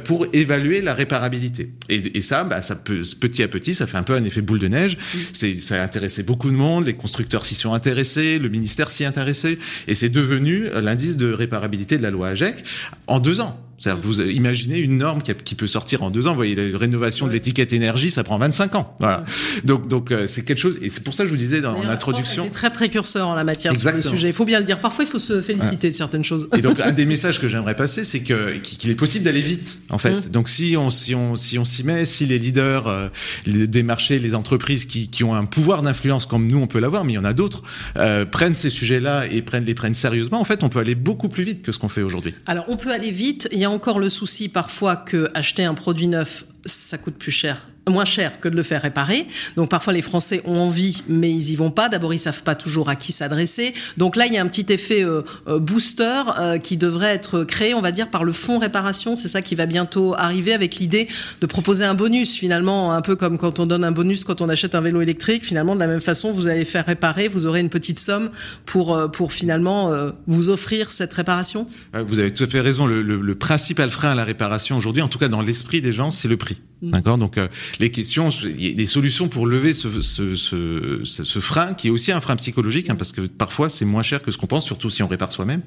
pour 0.03 0.27
évaluer 0.33 0.81
la 0.81 0.93
réparabilité. 0.93 1.71
Et, 1.89 2.17
et 2.17 2.21
ça, 2.21 2.43
bah, 2.43 2.61
ça 2.61 2.75
peut, 2.75 3.03
petit 3.19 3.43
à 3.43 3.47
petit, 3.47 3.73
ça 3.75 3.87
fait 3.87 3.97
un 3.97 4.03
peu 4.03 4.13
un 4.13 4.23
effet 4.23 4.41
boule 4.41 4.59
de 4.59 4.67
neige. 4.67 4.97
C'est, 5.33 5.59
ça 5.59 5.81
a 5.81 5.83
intéressé 5.83 6.23
beaucoup 6.23 6.49
de 6.49 6.55
monde, 6.55 6.85
les 6.85 6.95
constructeurs 6.95 7.45
s'y 7.45 7.55
sont 7.55 7.73
intéressés, 7.73 8.39
le 8.39 8.49
ministère 8.49 8.89
s'y 8.89 9.03
est 9.03 9.07
intéressé, 9.07 9.59
et 9.87 9.95
c'est 9.95 10.09
devenu 10.09 10.65
euh, 10.65 10.81
l'indice 10.81 11.17
de 11.17 11.31
réparabilité 11.31 11.97
de 11.97 12.03
la 12.03 12.11
loi 12.11 12.29
AGEC 12.29 12.63
en 13.07 13.19
deux 13.19 13.39
ans. 13.39 13.59
C'est-à-dire, 13.77 14.01
vous 14.03 14.21
imaginez 14.21 14.79
une 14.79 14.97
norme 14.97 15.21
qui, 15.21 15.31
a- 15.31 15.35
qui 15.35 15.55
peut 15.55 15.67
sortir 15.67 16.03
en 16.03 16.09
deux 16.09 16.27
ans. 16.27 16.31
Vous 16.31 16.37
voyez, 16.37 16.55
la 16.55 16.77
rénovation 16.77 17.27
de 17.27 17.31
l'étiquette 17.31 17.73
énergie, 17.73 18.09
ça 18.09 18.23
prend 18.23 18.37
25 18.37 18.75
ans. 18.75 18.95
Voilà. 18.99 19.23
Donc, 19.65 19.87
donc 19.87 20.11
euh, 20.11 20.25
c'est 20.27 20.43
quelque 20.43 20.57
chose. 20.59 20.79
Et 20.81 20.89
c'est 20.89 21.03
pour 21.03 21.13
ça 21.13 21.23
que 21.23 21.27
je 21.29 21.33
vous 21.33 21.37
disais 21.37 21.61
dans, 21.61 21.75
en 21.75 21.87
introduction. 21.87 22.45
Été 22.45 22.53
très 22.53 22.71
précurseur 22.71 23.27
en 23.27 23.35
la 23.35 23.43
matière 23.43 23.71
sur 23.73 23.81
Exactement. 23.87 24.11
le 24.11 24.17
sujet. 24.17 24.29
Il 24.29 24.33
faut 24.33 24.45
bien 24.45 24.59
le 24.59 24.65
dire. 24.65 24.79
Parfois, 24.79 25.05
il 25.05 25.07
faut 25.07 25.19
se 25.19 25.41
féliciter 25.41 25.89
de 25.89 25.95
certaines 25.95 26.23
choses. 26.23 26.47
Et 26.57 26.61
donc 26.61 26.79
un 26.79 26.91
des 26.91 27.05
messages 27.13 27.39
que 27.39 27.47
j'aimerais 27.47 27.75
passer, 27.75 28.03
c'est 28.03 28.21
que 28.21 28.57
qu'il 28.57 28.89
est 28.89 28.95
possible 28.95 29.25
d'aller 29.25 29.41
vite, 29.41 29.79
en 29.89 29.97
fait. 29.97 30.27
Mm. 30.27 30.31
Donc 30.31 30.49
si 30.49 30.75
on 30.77 30.89
si 30.89 31.13
on 31.15 31.35
si 31.35 31.59
on 31.59 31.65
s'y 31.65 31.83
met, 31.83 32.05
si 32.05 32.25
les 32.25 32.39
leaders 32.39 32.87
euh, 32.87 33.07
des 33.45 33.83
marchés, 33.83 34.19
les 34.19 34.35
entreprises 34.35 34.85
qui 34.85 35.07
qui 35.09 35.23
ont 35.23 35.35
un 35.35 35.45
pouvoir 35.45 35.81
d'influence 35.81 36.25
comme 36.25 36.47
nous, 36.47 36.57
on 36.57 36.67
peut 36.67 36.79
l'avoir, 36.79 37.05
mais 37.05 37.13
il 37.13 37.15
y 37.15 37.19
en 37.19 37.25
a 37.25 37.33
d'autres, 37.33 37.61
euh, 37.97 38.25
prennent 38.25 38.55
ces 38.55 38.69
sujets-là 38.69 39.25
et 39.29 39.41
prennent 39.41 39.65
les 39.65 39.73
prennent 39.75 39.93
sérieusement. 39.93 40.39
En 40.41 40.45
fait, 40.45 40.63
on 40.63 40.69
peut 40.69 40.79
aller 40.79 40.95
beaucoup 40.95 41.29
plus 41.29 41.43
vite 41.43 41.61
que 41.61 41.71
ce 41.71 41.79
qu'on 41.79 41.89
fait 41.89 42.01
aujourd'hui. 42.01 42.33
Alors, 42.45 42.65
on 42.67 42.77
peut 42.77 42.91
aller 42.91 43.11
vite. 43.11 43.47
Il 43.51 43.59
y 43.59 43.65
a 43.65 43.66
encore 43.69 43.99
le 43.99 44.09
souci 44.09 44.49
parfois 44.49 44.95
que 44.95 45.29
acheter 45.33 45.63
un 45.63 45.73
produit 45.73 46.07
neuf, 46.07 46.45
ça 46.65 46.97
coûte 46.97 47.15
plus 47.15 47.31
cher 47.31 47.67
moins 47.89 48.05
cher 48.05 48.39
que 48.39 48.49
de 48.49 48.55
le 48.55 48.63
faire 48.63 48.81
réparer. 48.81 49.27
Donc 49.55 49.69
parfois 49.69 49.93
les 49.93 50.01
Français 50.01 50.41
ont 50.45 50.59
envie, 50.59 51.03
mais 51.07 51.29
ils 51.31 51.51
y 51.51 51.55
vont 51.55 51.71
pas. 51.71 51.89
D'abord 51.89 52.13
ils 52.13 52.19
savent 52.19 52.43
pas 52.43 52.55
toujours 52.55 52.89
à 52.89 52.95
qui 52.95 53.11
s'adresser. 53.11 53.73
Donc 53.97 54.15
là 54.15 54.25
il 54.27 54.33
y 54.33 54.37
a 54.37 54.41
un 54.41 54.47
petit 54.47 54.71
effet 54.71 55.03
euh, 55.03 55.21
euh, 55.47 55.59
booster 55.59 56.21
euh, 56.39 56.57
qui 56.57 56.77
devrait 56.77 57.13
être 57.13 57.43
créé, 57.43 57.73
on 57.73 57.81
va 57.81 57.91
dire, 57.91 58.09
par 58.09 58.23
le 58.23 58.31
fonds 58.31 58.59
réparation. 58.59 59.17
C'est 59.17 59.27
ça 59.27 59.41
qui 59.41 59.55
va 59.55 59.65
bientôt 59.65 60.15
arriver 60.17 60.53
avec 60.53 60.75
l'idée 60.75 61.07
de 61.41 61.45
proposer 61.45 61.85
un 61.85 61.93
bonus 61.93 62.35
finalement, 62.35 62.93
un 62.93 63.01
peu 63.01 63.15
comme 63.15 63.37
quand 63.37 63.59
on 63.59 63.65
donne 63.65 63.83
un 63.83 63.91
bonus 63.91 64.23
quand 64.23 64.41
on 64.41 64.49
achète 64.49 64.75
un 64.75 64.81
vélo 64.81 65.01
électrique. 65.01 65.45
Finalement 65.45 65.75
de 65.75 65.79
la 65.79 65.87
même 65.87 65.99
façon, 65.99 66.31
vous 66.31 66.47
allez 66.47 66.65
faire 66.65 66.85
réparer, 66.85 67.27
vous 67.27 67.45
aurez 67.45 67.59
une 67.59 67.69
petite 67.69 67.99
somme 67.99 68.29
pour 68.65 68.95
euh, 68.95 69.07
pour 69.07 69.31
finalement 69.31 69.91
euh, 69.91 70.11
vous 70.27 70.49
offrir 70.49 70.91
cette 70.91 71.13
réparation. 71.13 71.67
Euh, 71.95 72.03
Vous 72.07 72.19
avez 72.19 72.33
tout 72.33 72.43
à 72.43 72.47
fait 72.47 72.61
raison. 72.61 72.85
Le, 72.85 73.01
le, 73.01 73.17
le 73.21 73.35
principal 73.35 73.89
frein 73.89 74.11
à 74.11 74.15
la 74.15 74.23
réparation 74.23 74.77
aujourd'hui, 74.77 75.01
en 75.01 75.07
tout 75.07 75.19
cas 75.19 75.27
dans 75.27 75.41
l'esprit 75.41 75.81
des 75.81 75.91
gens, 75.93 76.11
c'est 76.11 76.27
le 76.27 76.37
prix. 76.37 76.57
D'accord. 76.81 77.17
Donc 77.17 77.37
euh, 77.37 77.47
les 77.79 77.89
questions, 77.89 78.29
des 78.29 78.85
solutions 78.85 79.27
pour 79.29 79.47
lever 79.47 79.73
ce, 79.73 80.01
ce, 80.01 80.35
ce, 80.35 81.01
ce, 81.03 81.39
frein, 81.39 81.73
qui 81.73 81.87
est 81.87 81.89
aussi 81.89 82.11
un 82.11 82.21
frein 82.21 82.35
psychologique, 82.35 82.89
hein, 82.91 82.95
parce 82.95 83.11
que 83.11 83.21
parfois 83.21 83.69
c'est 83.69 83.85
moins 83.85 84.03
cher 84.03 84.21
que 84.21 84.31
ce 84.31 84.37
qu'on 84.37 84.45
pense, 84.47 84.65
surtout 84.65 84.89
si 84.91 85.01
on 85.01 85.07
répare 85.07 85.31
soi-même. 85.31 85.61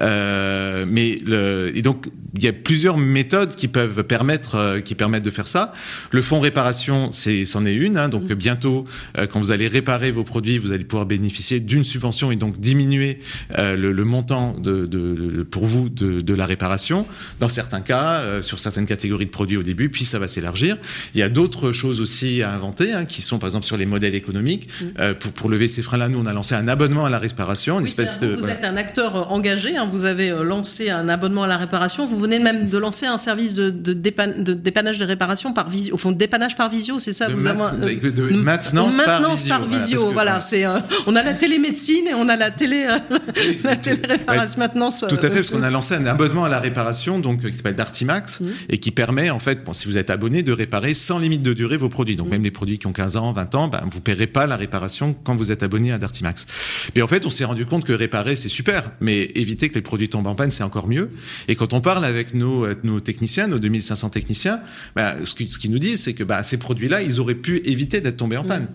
Euh, 0.00 0.86
mais 0.88 1.18
le, 1.26 1.72
et 1.76 1.82
donc 1.82 2.06
il 2.36 2.44
y 2.44 2.48
a 2.48 2.52
plusieurs 2.52 2.96
méthodes 2.98 3.56
qui 3.56 3.66
peuvent 3.68 4.04
permettre, 4.04 4.54
euh, 4.54 4.80
qui 4.80 4.94
permettent 4.94 5.24
de 5.24 5.30
faire 5.30 5.48
ça. 5.48 5.72
Le 6.10 6.22
fonds 6.22 6.38
réparation, 6.40 7.10
c'est 7.12 7.44
c'en 7.44 7.64
est 7.66 7.74
une. 7.74 7.96
Hein, 7.98 8.08
donc 8.08 8.32
bientôt, 8.32 8.84
euh, 9.18 9.26
quand 9.26 9.40
vous 9.40 9.50
allez 9.50 9.68
réparer 9.68 10.12
vos 10.12 10.24
produits, 10.24 10.58
vous 10.58 10.70
allez 10.72 10.84
pouvoir 10.84 11.06
bénéficier 11.06 11.60
d'une 11.60 11.84
subvention 11.84 12.30
et 12.30 12.36
donc 12.36 12.60
diminuer 12.60 13.18
euh, 13.58 13.74
le, 13.76 13.92
le 13.92 14.04
montant 14.04 14.54
de, 14.54 14.86
de, 14.86 15.14
de- 15.14 15.42
pour 15.42 15.66
vous 15.66 15.88
de, 15.88 16.20
de 16.20 16.34
la 16.34 16.46
réparation. 16.46 17.06
Dans 17.40 17.48
certains 17.48 17.80
cas, 17.80 18.20
euh, 18.20 18.42
sur 18.42 18.58
certaines 18.60 18.86
catégories 18.86 19.26
de 19.26 19.30
produits 19.30 19.56
au 19.56 19.62
début, 19.62 19.88
puis 19.88 20.04
ça 20.04 20.18
va 20.18 20.28
s'élargir. 20.40 20.76
Il 21.14 21.20
y 21.20 21.22
a 21.22 21.28
d'autres 21.28 21.72
choses 21.72 22.00
aussi 22.00 22.42
à 22.42 22.52
inventer, 22.52 22.92
hein, 22.92 23.04
qui 23.06 23.22
sont 23.22 23.38
par 23.38 23.48
exemple 23.48 23.66
sur 23.66 23.76
les 23.76 23.86
modèles 23.86 24.14
économiques. 24.14 24.68
Euh, 25.00 25.14
pour, 25.14 25.32
pour 25.32 25.48
lever 25.50 25.66
ces 25.68 25.82
freins-là, 25.82 26.08
nous 26.08 26.18
on 26.20 26.26
a 26.26 26.32
lancé 26.32 26.54
un 26.54 26.68
abonnement 26.68 27.04
à 27.06 27.10
la 27.10 27.18
réparation, 27.18 27.78
une 27.78 27.84
Oui, 27.84 27.88
espèce 27.90 28.20
de 28.20 28.28
vous 28.28 28.38
voilà. 28.40 28.54
êtes 28.54 28.64
un 28.64 28.76
acteur 28.76 29.16
euh, 29.16 29.22
engagé, 29.34 29.76
hein, 29.76 29.88
vous 29.90 30.04
avez 30.04 30.30
euh, 30.30 30.42
lancé 30.42 30.90
un 30.90 31.08
abonnement 31.08 31.44
à 31.44 31.46
la 31.46 31.56
réparation, 31.56 32.06
vous 32.06 32.18
venez 32.20 32.38
même 32.38 32.68
de 32.68 32.78
lancer 32.78 33.06
un 33.06 33.16
service 33.16 33.54
de, 33.54 33.70
de, 33.70 33.94
dépan- 33.94 34.42
de 34.42 34.52
dépannage 34.52 34.98
de 34.98 35.04
réparation 35.04 35.52
par 35.54 35.68
visio, 35.68 35.94
au 35.94 35.98
fond 35.98 36.12
dépannage 36.12 36.56
par 36.56 36.68
visio, 36.68 36.98
c'est 36.98 37.12
ça 37.12 37.28
De 37.28 37.32
vous 37.34 37.40
mat- 37.44 37.74
avez, 37.82 37.96
de- 37.96 38.10
de 38.10 38.28
m- 38.28 38.42
maintenance 38.42 38.96
par 39.04 39.20
visio, 39.30 39.48
par 39.48 39.60
voilà, 39.62 39.78
visio, 39.78 39.96
parce 39.96 40.08
que, 40.08 40.12
voilà, 40.12 40.30
voilà. 40.32 40.40
c'est 40.40 40.66
euh, 40.66 40.78
on 41.06 41.16
a 41.16 41.22
la 41.22 41.34
télémédecine 41.34 42.06
et 42.08 42.14
on 42.14 42.28
a 42.28 42.36
la 42.36 42.50
télé 42.50 42.86
la 43.64 43.76
téléréparation 43.76 44.58
maintenance. 44.58 45.04
Tout 45.08 45.16
à 45.16 45.20
fait, 45.28 45.30
parce 45.36 45.50
qu'on 45.50 45.62
a 45.62 45.70
lancé 45.70 45.94
un 45.94 46.06
abonnement 46.06 46.44
à 46.44 46.48
la 46.48 46.60
réparation, 46.60 47.18
donc 47.18 47.40
qui 47.42 47.54
s'appelle 47.54 47.76
Dartimax, 47.76 48.40
et 48.68 48.78
qui 48.78 48.90
permet 48.90 49.30
en 49.30 49.38
fait, 49.40 49.64
bon, 49.64 49.72
si 49.72 49.88
vous 49.88 49.96
êtes 49.98 50.10
abonné, 50.10 50.25
de 50.28 50.52
réparer 50.52 50.94
sans 50.94 51.18
limite 51.18 51.42
de 51.42 51.52
durée 51.52 51.76
vos 51.76 51.88
produits. 51.88 52.16
Donc 52.16 52.28
même 52.30 52.42
les 52.42 52.50
produits 52.50 52.78
qui 52.78 52.86
ont 52.86 52.92
15 52.92 53.16
ans, 53.16 53.32
20 53.32 53.54
ans, 53.54 53.68
ben, 53.68 53.82
vous 53.90 54.00
paierez 54.00 54.26
pas 54.26 54.46
la 54.46 54.56
réparation 54.56 55.14
quand 55.24 55.36
vous 55.36 55.52
êtes 55.52 55.62
abonné 55.62 55.92
à 55.92 55.98
Dartimax. 55.98 56.46
Mais 56.94 57.02
en 57.02 57.08
fait, 57.08 57.24
on 57.26 57.30
s'est 57.30 57.44
rendu 57.44 57.66
compte 57.66 57.84
que 57.84 57.92
réparer 57.92 58.36
c'est 58.36 58.48
super, 58.48 58.92
mais 59.00 59.30
éviter 59.34 59.68
que 59.68 59.74
les 59.76 59.82
produits 59.82 60.08
tombent 60.08 60.26
en 60.26 60.34
panne 60.34 60.50
c'est 60.50 60.62
encore 60.64 60.88
mieux. 60.88 61.10
Et 61.48 61.54
quand 61.56 61.72
on 61.72 61.80
parle 61.80 62.04
avec 62.04 62.34
nos, 62.34 62.64
euh, 62.64 62.74
nos 62.82 63.00
techniciens, 63.00 63.46
nos 63.48 63.58
2500 63.58 64.10
techniciens, 64.10 64.60
ben, 64.94 65.16
ce 65.24 65.34
qui- 65.34 65.48
ce 65.48 65.58
qu'ils 65.58 65.70
nous 65.70 65.78
disent, 65.78 66.02
c'est 66.02 66.14
que 66.14 66.24
ben, 66.24 66.42
ces 66.42 66.56
produits-là, 66.56 67.02
ils 67.02 67.20
auraient 67.20 67.34
pu 67.34 67.62
éviter 67.64 68.00
d'être 68.00 68.16
tombés 68.18 68.36
en 68.36 68.44
panne. 68.44 68.68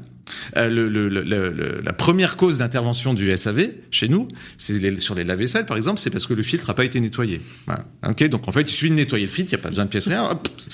Euh, 0.58 1.82
la 1.84 1.94
première 1.94 2.38
cause 2.38 2.60
d'intervention 2.60 3.14
du 3.14 3.36
SAV 3.36 3.70
chez 3.92 4.08
nous, 4.08 4.28
c'est 4.58 5.00
sur 5.00 5.16
les 5.16 5.24
lave-vaisselle 5.24 5.66
par 5.66 5.78
exemple, 5.78 6.00
c'est 6.00 6.10
parce 6.10 6.28
que 6.28 6.34
le 6.34 6.44
filtre 6.44 6.68
n'a 6.68 6.74
pas 6.74 6.86
été 6.86 7.00
nettoyé. 7.00 7.42
Voilà. 7.66 7.86
Donc 8.30 8.48
en 8.48 8.52
fait, 8.52 8.62
il 8.62 8.74
suffit 8.74 8.90
de 8.90 8.96
nettoyer 8.96 9.26
le 9.26 9.32
filtre, 9.32 9.52
il 9.52 9.56
n'y 9.56 9.62
a 9.62 9.64
pas 9.64 9.70
besoin 9.70 9.86
de 9.86 9.90
pièces 9.90 10.08
rien, 10.08 10.30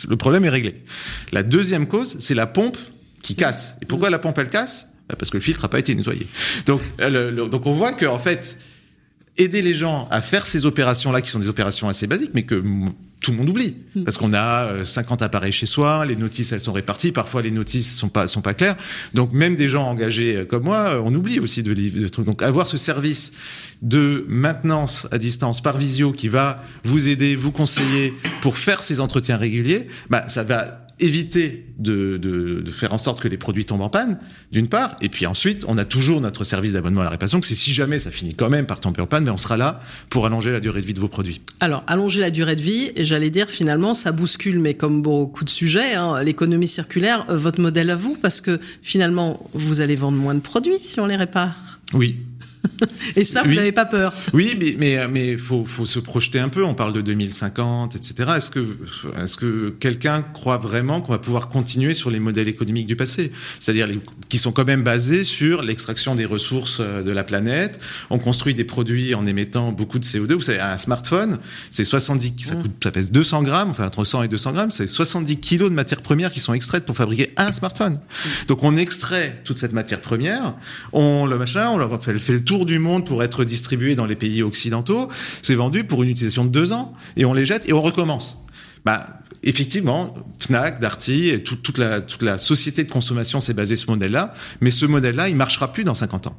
le 0.10 0.18
problème 0.18 0.46
est 0.46 0.50
réglé. 0.50 0.84
La 1.32 1.44
deuxième 1.44 1.88
cause, 1.88 2.18
c'est 2.20 2.36
la 2.36 2.48
pompe 2.48 2.78
qui 3.22 3.36
casse. 3.36 3.78
Et 3.82 3.86
pourquoi 3.86 4.10
la 4.10 4.20
pompe 4.20 4.38
elle 4.40 4.50
casse? 4.50 4.90
Bah, 5.10 5.16
Parce 5.18 5.30
que 5.30 5.38
le 5.38 5.44
filtre 5.44 5.62
n'a 5.64 5.70
pas 5.70 5.80
été 5.80 5.94
nettoyé. 5.96 6.28
Donc, 6.66 6.82
euh, 7.02 7.48
donc 7.48 7.66
on 7.66 7.74
voit 7.74 7.94
que 7.94 8.06
en 8.06 8.20
fait, 8.20 8.58
aider 9.38 9.62
les 9.62 9.74
gens 9.74 10.08
à 10.12 10.22
faire 10.22 10.48
ces 10.48 10.66
opérations-là, 10.66 11.22
qui 11.22 11.30
sont 11.30 11.40
des 11.40 11.50
opérations 11.50 11.90
assez 11.90 12.08
basiques, 12.08 12.32
mais 12.34 12.44
que 12.44 12.64
tout 13.28 13.34
le 13.34 13.40
monde 13.40 13.50
oublie. 13.50 13.76
Parce 14.06 14.18
qu'on 14.18 14.32
a 14.32 14.68
euh, 14.68 14.84
50 14.86 15.22
appareils 15.22 15.52
chez 15.52 15.66
soi, 15.66 16.06
les 16.06 16.16
notices, 16.16 16.54
elles 16.54 16.62
sont 16.62 16.72
réparties, 16.72 17.12
parfois 17.12 17.42
les 17.42 17.52
notices 17.52 17.98
sont 17.98 18.08
pas, 18.08 18.26
sont 18.26 18.40
pas 18.40 18.54
claires. 18.54 18.78
Donc 19.14 19.34
même 19.34 19.56
des 19.56 19.68
gens 19.68 19.84
engagés 19.84 20.38
euh, 20.38 20.46
comme 20.46 20.64
moi, 20.64 20.94
euh, 20.94 21.02
on 21.04 21.14
oublie 21.14 21.42
aussi 21.42 21.62
de 21.62 21.74
livrer 21.74 22.00
des 22.00 22.10
trucs. 22.10 22.26
Donc 22.26 22.42
avoir 22.42 22.68
ce 22.68 22.78
service 22.78 23.34
de 23.82 24.24
maintenance 24.30 25.10
à 25.12 25.18
distance 25.18 25.60
par 25.60 25.78
visio 25.78 26.14
qui 26.14 26.30
va 26.30 26.64
vous 26.86 27.10
aider, 27.10 27.36
vous 27.36 27.52
conseiller 27.52 28.14
pour 28.42 28.58
faire 28.58 28.82
ces 28.82 29.02
entretiens 29.02 29.36
réguliers, 29.36 29.88
bah, 30.10 30.24
ça 30.30 30.44
va 30.44 30.87
éviter 31.00 31.66
de, 31.78 32.18
de, 32.18 32.62
de 32.62 32.72
faire 32.72 32.94
en 32.94 32.98
sorte 32.98 33.22
que 33.22 33.28
les 33.28 33.38
produits 33.38 33.66
tombent 33.66 33.82
en 33.82 33.90
panne, 33.90 34.20
d'une 34.52 34.68
part, 34.68 34.96
et 35.02 35.10
puis 35.10 35.26
ensuite, 35.26 35.64
on 35.68 35.78
a 35.78 35.86
toujours 35.86 36.22
notre 36.22 36.44
service 36.44 36.74
d'abonnement 36.74 37.02
à 37.02 37.04
la 37.04 37.10
réparation, 37.12 37.40
que 37.40 37.46
c'est 37.46 37.56
si 37.56 37.72
jamais 37.72 38.00
ça 38.00 38.10
finit 38.10 38.34
quand 38.34 38.50
même 38.50 38.66
par 38.66 38.80
tomber 38.80 39.02
en 39.02 39.06
panne, 39.06 39.24
mais 39.24 39.30
on 39.30 39.38
sera 39.38 39.58
là 39.58 39.80
pour 40.10 40.26
allonger 40.26 40.52
la 40.52 40.60
durée 40.60 40.82
de 40.82 40.86
vie 40.88 40.94
de 40.94 41.00
vos 41.00 41.08
produits. 41.08 41.42
Alors, 41.60 41.84
allonger 41.88 42.20
la 42.20 42.32
durée 42.32 42.56
de 42.56 42.62
vie, 42.62 42.92
et 42.96 43.06
j'allais 43.06 43.30
dire 43.30 43.50
finalement, 43.50 43.94
ça 43.94 44.12
bouscule, 44.12 44.60
mais 44.60 44.74
comme 44.74 45.02
beaucoup 45.02 45.44
de 45.44 45.50
sujets, 45.50 45.94
hein, 45.94 46.24
l'économie 46.24 46.68
circulaire, 46.68 47.26
euh, 47.30 47.38
votre 47.38 47.62
modèle 47.62 47.92
à 47.92 47.96
vous, 47.96 48.18
parce 48.20 48.42
que 48.42 48.60
finalement, 48.82 49.50
vous 49.54 49.82
allez 49.82 49.96
vendre 49.96 50.18
moins 50.18 50.36
de 50.36 50.40
produits 50.40 50.80
si 50.82 51.00
on 51.00 51.06
les 51.06 51.16
répare. 51.16 51.80
Oui. 51.94 52.18
Et 53.16 53.24
ça, 53.24 53.44
vous 53.44 53.54
n'avez 53.54 53.72
pas 53.72 53.86
peur 53.86 54.14
Oui, 54.34 54.56
mais 54.60 54.76
mais 54.78 55.08
mais 55.08 55.38
faut 55.38 55.66
faut 55.66 55.86
se 55.86 56.00
projeter 56.00 56.40
un 56.40 56.50
peu. 56.50 56.64
On 56.64 56.74
parle 56.74 56.94
de 56.94 57.02
2050, 57.02 57.96
etc. 57.96 58.32
Est-ce 58.38 58.52
que 58.52 58.66
est-ce 59.24 59.38
que 59.38 59.70
quelqu'un 59.70 60.22
croit 60.22 60.58
vraiment 60.58 61.02
qu'on 61.02 61.12
va 61.12 61.20
pouvoir 61.20 61.50
continuer 61.50 61.94
sur 61.94 62.10
les 62.10 62.20
modèles 62.20 62.48
économiques 62.48 62.88
du 62.88 62.96
passé, 62.96 63.32
c'est-à-dire 63.60 63.88
qui 64.30 64.38
sont 64.38 64.52
quand 64.52 64.66
même 64.66 64.84
basés 64.84 65.24
sur 65.24 65.62
l'extraction 65.62 66.16
des 66.16 66.26
ressources 66.26 66.80
euh, 66.80 67.04
de 67.04 67.12
la 67.12 67.24
planète. 67.24 67.80
On 68.10 68.20
construit 68.20 68.54
des 68.54 68.64
produits 68.64 69.16
en 69.16 69.26
émettant 69.26 69.72
beaucoup 69.72 70.00
de 70.00 70.06
CO2. 70.06 70.34
Vous 70.34 70.42
savez, 70.42 70.60
un 70.60 70.78
smartphone, 70.78 71.40
c'est 71.70 71.84
70, 71.84 72.34
ça 72.44 72.56
mmh. 72.56 72.62
coûte, 72.62 72.72
ça 72.84 72.92
pèse 72.92 73.12
200 73.12 73.44
grammes, 73.44 73.70
enfin 73.70 73.86
entre 73.86 74.04
100 74.04 74.24
et 74.24 74.28
200 74.28 74.52
grammes, 74.54 74.72
c'est 74.72 74.88
70 74.88 75.38
kilos 75.38 75.70
de 75.70 75.76
matières 75.76 76.02
premières 76.02 76.32
qui 76.32 76.40
sont 76.40 76.54
extraites 76.54 76.86
pour 76.86 76.96
fabriquer 76.96 77.32
un 77.38 77.52
smartphone. 77.52 77.94
Mmh. 77.94 78.30
Donc 78.48 78.64
on 78.64 78.76
extrait 78.76 79.42
toute 79.44 79.58
cette 79.58 79.74
matière 79.74 80.02
première, 80.02 80.56
on 80.92 81.26
le 81.26 81.38
machin, 81.38 81.70
on 81.70 81.78
leur 81.78 82.04
fait, 82.04 82.18
fait 82.20 82.34
le 82.34 82.44
tour 82.44 82.57
du 82.66 82.80
monde 82.80 83.06
pour 83.06 83.24
être 83.24 83.44
distribué 83.44 83.96
dans 83.96 84.06
les 84.06 84.16
pays 84.16 84.44
occidentaux. 84.44 85.10
C'est 85.42 85.56
vendu 85.56 85.84
pour 85.84 86.04
une 86.04 86.10
utilisation 86.10 86.46
de 86.46 86.50
deux 86.50 86.72
ans 86.72 86.94
et 87.16 87.26
on 87.26 87.34
les 87.34 87.46
jette 87.46 87.68
et 87.70 87.74
on 87.74 87.82
recommence. 87.82 88.44
Bah, 88.86 89.20
effectivement, 89.44 90.14
Fnac, 90.40 90.80
Darty, 90.80 91.30
et 91.30 91.44
toute, 91.44 91.78
la, 91.78 92.02
toute 92.02 92.22
la 92.22 92.38
société 92.38 92.84
de 92.84 92.90
consommation 92.90 93.40
s'est 93.40 93.54
basée 93.54 93.76
sur 93.76 93.88
ce 93.88 93.92
modèle-là, 93.92 94.34
mais 94.62 94.72
ce 94.72 94.86
modèle-là, 94.86 95.30
il 95.30 95.36
marchera 95.36 95.72
plus 95.72 95.84
dans 95.84 95.96
50 95.96 96.28
ans. 96.28 96.38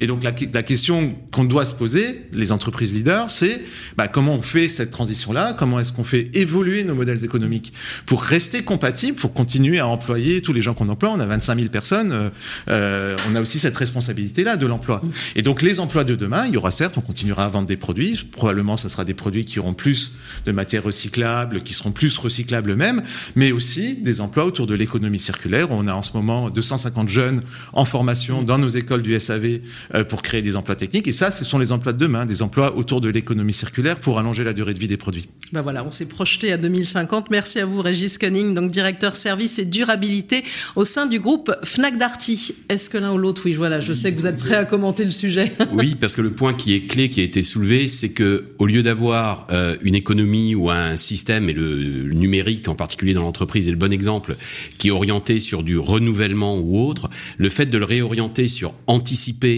Et 0.00 0.06
donc 0.06 0.22
la, 0.22 0.32
la 0.52 0.62
question 0.62 1.14
qu'on 1.32 1.44
doit 1.44 1.64
se 1.64 1.74
poser, 1.74 2.22
les 2.32 2.52
entreprises 2.52 2.92
leaders, 2.92 3.30
c'est 3.30 3.62
bah, 3.96 4.08
comment 4.08 4.34
on 4.34 4.42
fait 4.42 4.68
cette 4.68 4.90
transition-là? 4.90 5.54
Comment 5.58 5.80
est-ce 5.80 5.92
qu'on 5.92 6.04
fait 6.04 6.30
évoluer 6.34 6.84
nos 6.84 6.94
modèles 6.94 7.24
économiques 7.24 7.72
pour 8.04 8.22
rester 8.22 8.62
compatibles, 8.62 9.16
pour 9.16 9.32
continuer 9.32 9.78
à 9.78 9.86
employer 9.86 10.42
tous 10.42 10.52
les 10.52 10.60
gens 10.60 10.74
qu'on 10.74 10.88
emploie? 10.88 11.10
On 11.10 11.20
a 11.20 11.26
25 11.26 11.58
000 11.58 11.70
personnes, 11.70 12.12
euh, 12.12 12.30
euh, 12.68 13.16
on 13.28 13.34
a 13.34 13.40
aussi 13.40 13.58
cette 13.58 13.76
responsabilité-là 13.76 14.56
de 14.56 14.66
l'emploi. 14.66 15.02
Et 15.34 15.42
donc 15.42 15.62
les 15.62 15.80
emplois 15.80 16.04
de 16.04 16.14
demain, 16.14 16.46
il 16.46 16.54
y 16.54 16.56
aura 16.56 16.70
certes, 16.70 16.98
on 16.98 17.00
continuera 17.00 17.44
à 17.44 17.48
vendre 17.48 17.66
des 17.66 17.76
produits, 17.76 18.26
probablement 18.30 18.76
ce 18.76 18.88
sera 18.88 19.04
des 19.04 19.14
produits 19.14 19.44
qui 19.44 19.58
auront 19.58 19.74
plus 19.74 20.14
de 20.44 20.52
matières 20.52 20.82
recyclables, 20.82 21.62
qui 21.62 21.74
seront 21.74 21.92
plus 21.92 22.16
recyclables 22.18 22.70
eux-mêmes, 22.70 23.02
mais 23.34 23.52
aussi 23.52 23.96
des 23.96 24.20
emplois 24.20 24.44
autour 24.44 24.66
de 24.66 24.74
l'économie 24.74 25.18
circulaire. 25.18 25.70
On 25.70 25.86
a 25.86 25.94
en 25.94 26.02
ce 26.02 26.12
moment 26.14 26.50
250 26.50 27.08
jeunes 27.08 27.42
en 27.72 27.84
formation 27.84 28.42
dans 28.42 28.58
nos 28.58 28.68
écoles 28.68 29.02
du 29.02 29.18
SAV 29.18 29.60
pour 30.08 30.22
créer 30.22 30.42
des 30.42 30.56
emplois 30.56 30.76
techniques. 30.76 31.08
Et 31.08 31.12
ça, 31.12 31.30
ce 31.30 31.44
sont 31.44 31.58
les 31.58 31.72
emplois 31.72 31.92
de 31.92 31.98
demain, 31.98 32.26
des 32.26 32.42
emplois 32.42 32.76
autour 32.76 33.00
de 33.00 33.08
l'économie 33.08 33.52
circulaire 33.52 33.96
pour 33.96 34.18
allonger 34.18 34.44
la 34.44 34.52
durée 34.52 34.74
de 34.74 34.78
vie 34.78 34.88
des 34.88 34.96
produits. 34.96 35.28
Ben 35.52 35.62
voilà, 35.62 35.84
on 35.84 35.90
s'est 35.90 36.06
projeté 36.06 36.52
à 36.52 36.56
2050. 36.56 37.30
Merci 37.30 37.60
à 37.60 37.66
vous, 37.66 37.80
Régis 37.80 38.18
Cunning, 38.18 38.54
donc 38.54 38.70
directeur 38.70 39.14
service 39.14 39.58
et 39.58 39.64
durabilité 39.64 40.44
au 40.74 40.84
sein 40.84 41.06
du 41.06 41.20
groupe 41.20 41.54
Fnac 41.62 41.96
Darty. 41.98 42.54
Est-ce 42.68 42.90
que 42.90 42.98
l'un 42.98 43.12
ou 43.12 43.18
l'autre, 43.18 43.42
oui, 43.44 43.54
voilà, 43.54 43.80
je 43.80 43.92
sais 43.92 44.12
que 44.12 44.18
vous 44.18 44.26
êtes 44.26 44.38
prêt 44.38 44.56
à 44.56 44.64
commenter 44.64 45.04
le 45.04 45.10
sujet. 45.10 45.52
oui, 45.72 45.94
parce 45.94 46.16
que 46.16 46.22
le 46.22 46.30
point 46.30 46.52
qui 46.52 46.74
est 46.74 46.80
clé, 46.80 47.08
qui 47.10 47.20
a 47.20 47.24
été 47.24 47.42
soulevé, 47.42 47.88
c'est 47.88 48.10
que 48.10 48.44
au 48.58 48.66
lieu 48.66 48.82
d'avoir 48.82 49.46
euh, 49.50 49.76
une 49.82 49.94
économie 49.94 50.54
ou 50.54 50.70
un 50.70 50.96
système, 50.96 51.48
et 51.48 51.52
le, 51.52 51.76
le 51.76 52.14
numérique 52.14 52.68
en 52.68 52.74
particulier 52.74 53.14
dans 53.14 53.22
l'entreprise 53.22 53.68
est 53.68 53.72
le 53.72 53.76
bon 53.76 53.92
exemple, 53.92 54.36
qui 54.78 54.88
est 54.88 54.92
orienté 54.92 55.38
sur 55.38 55.62
du 55.62 55.78
renouvellement 55.78 56.58
ou 56.58 56.84
autre, 56.86 57.08
le 57.38 57.50
fait 57.50 57.66
de 57.66 57.78
le 57.78 57.84
réorienter 57.84 58.48
sur 58.48 58.74
anticiper 58.86 59.55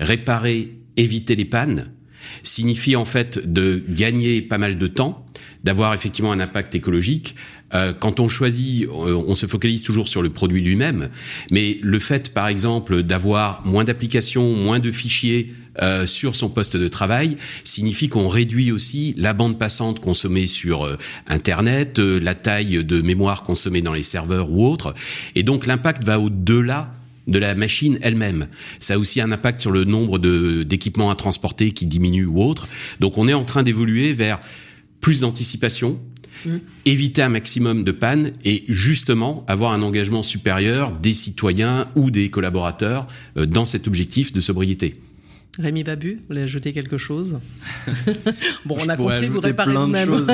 réparer, 0.00 0.74
éviter 0.96 1.36
les 1.36 1.44
pannes, 1.44 1.90
signifie 2.42 2.96
en 2.96 3.04
fait 3.04 3.52
de 3.52 3.82
gagner 3.88 4.42
pas 4.42 4.58
mal 4.58 4.78
de 4.78 4.86
temps, 4.86 5.26
d'avoir 5.64 5.94
effectivement 5.94 6.32
un 6.32 6.40
impact 6.40 6.74
écologique. 6.74 7.34
Euh, 7.74 7.92
quand 7.92 8.20
on 8.20 8.28
choisit, 8.28 8.84
euh, 8.86 9.22
on 9.26 9.34
se 9.34 9.46
focalise 9.46 9.82
toujours 9.82 10.08
sur 10.08 10.22
le 10.22 10.30
produit 10.30 10.62
lui-même, 10.62 11.10
mais 11.50 11.78
le 11.82 11.98
fait, 11.98 12.32
par 12.32 12.48
exemple, 12.48 13.02
d'avoir 13.02 13.66
moins 13.66 13.84
d'applications, 13.84 14.54
moins 14.54 14.78
de 14.78 14.90
fichiers 14.90 15.52
euh, 15.82 16.06
sur 16.06 16.34
son 16.34 16.48
poste 16.48 16.76
de 16.76 16.88
travail 16.88 17.36
signifie 17.62 18.08
qu'on 18.08 18.26
réduit 18.26 18.72
aussi 18.72 19.14
la 19.16 19.32
bande 19.32 19.58
passante 19.58 20.00
consommée 20.00 20.46
sur 20.46 20.96
Internet, 21.26 21.98
la 21.98 22.34
taille 22.34 22.82
de 22.82 23.00
mémoire 23.00 23.44
consommée 23.44 23.82
dans 23.82 23.92
les 23.92 24.02
serveurs 24.02 24.50
ou 24.50 24.66
autres, 24.66 24.94
et 25.34 25.42
donc 25.42 25.66
l'impact 25.66 26.04
va 26.04 26.18
au-delà 26.18 26.92
de 27.28 27.38
la 27.38 27.54
machine 27.54 27.98
elle-même. 28.02 28.48
Ça 28.78 28.94
a 28.94 28.98
aussi 28.98 29.20
un 29.20 29.30
impact 29.30 29.60
sur 29.60 29.70
le 29.70 29.84
nombre 29.84 30.18
d'équipements 30.18 31.10
à 31.10 31.14
transporter 31.14 31.70
qui 31.70 31.86
diminue 31.86 32.26
ou 32.26 32.42
autre. 32.42 32.68
Donc 33.00 33.18
on 33.18 33.28
est 33.28 33.34
en 33.34 33.44
train 33.44 33.62
d'évoluer 33.62 34.12
vers 34.12 34.40
plus 35.00 35.20
d'anticipation, 35.20 36.00
mmh. 36.44 36.56
éviter 36.86 37.22
un 37.22 37.28
maximum 37.28 37.84
de 37.84 37.92
pannes 37.92 38.32
et 38.44 38.64
justement 38.68 39.44
avoir 39.46 39.72
un 39.72 39.82
engagement 39.82 40.22
supérieur 40.22 40.92
des 40.92 41.14
citoyens 41.14 41.86
ou 41.94 42.10
des 42.10 42.30
collaborateurs 42.30 43.06
euh, 43.36 43.46
dans 43.46 43.64
cet 43.64 43.86
objectif 43.86 44.32
de 44.32 44.40
sobriété. 44.40 44.94
Rémi 45.58 45.82
Babu, 45.82 46.14
vous 46.14 46.26
voulez 46.28 46.42
ajouter 46.42 46.72
quelque 46.72 46.98
chose 46.98 47.40
Bon, 48.64 48.76
on 48.78 48.88
a 48.88 48.96
compris, 48.96 49.26
vous 49.26 49.40
réparez 49.40 49.74
vous-même. 49.74 50.24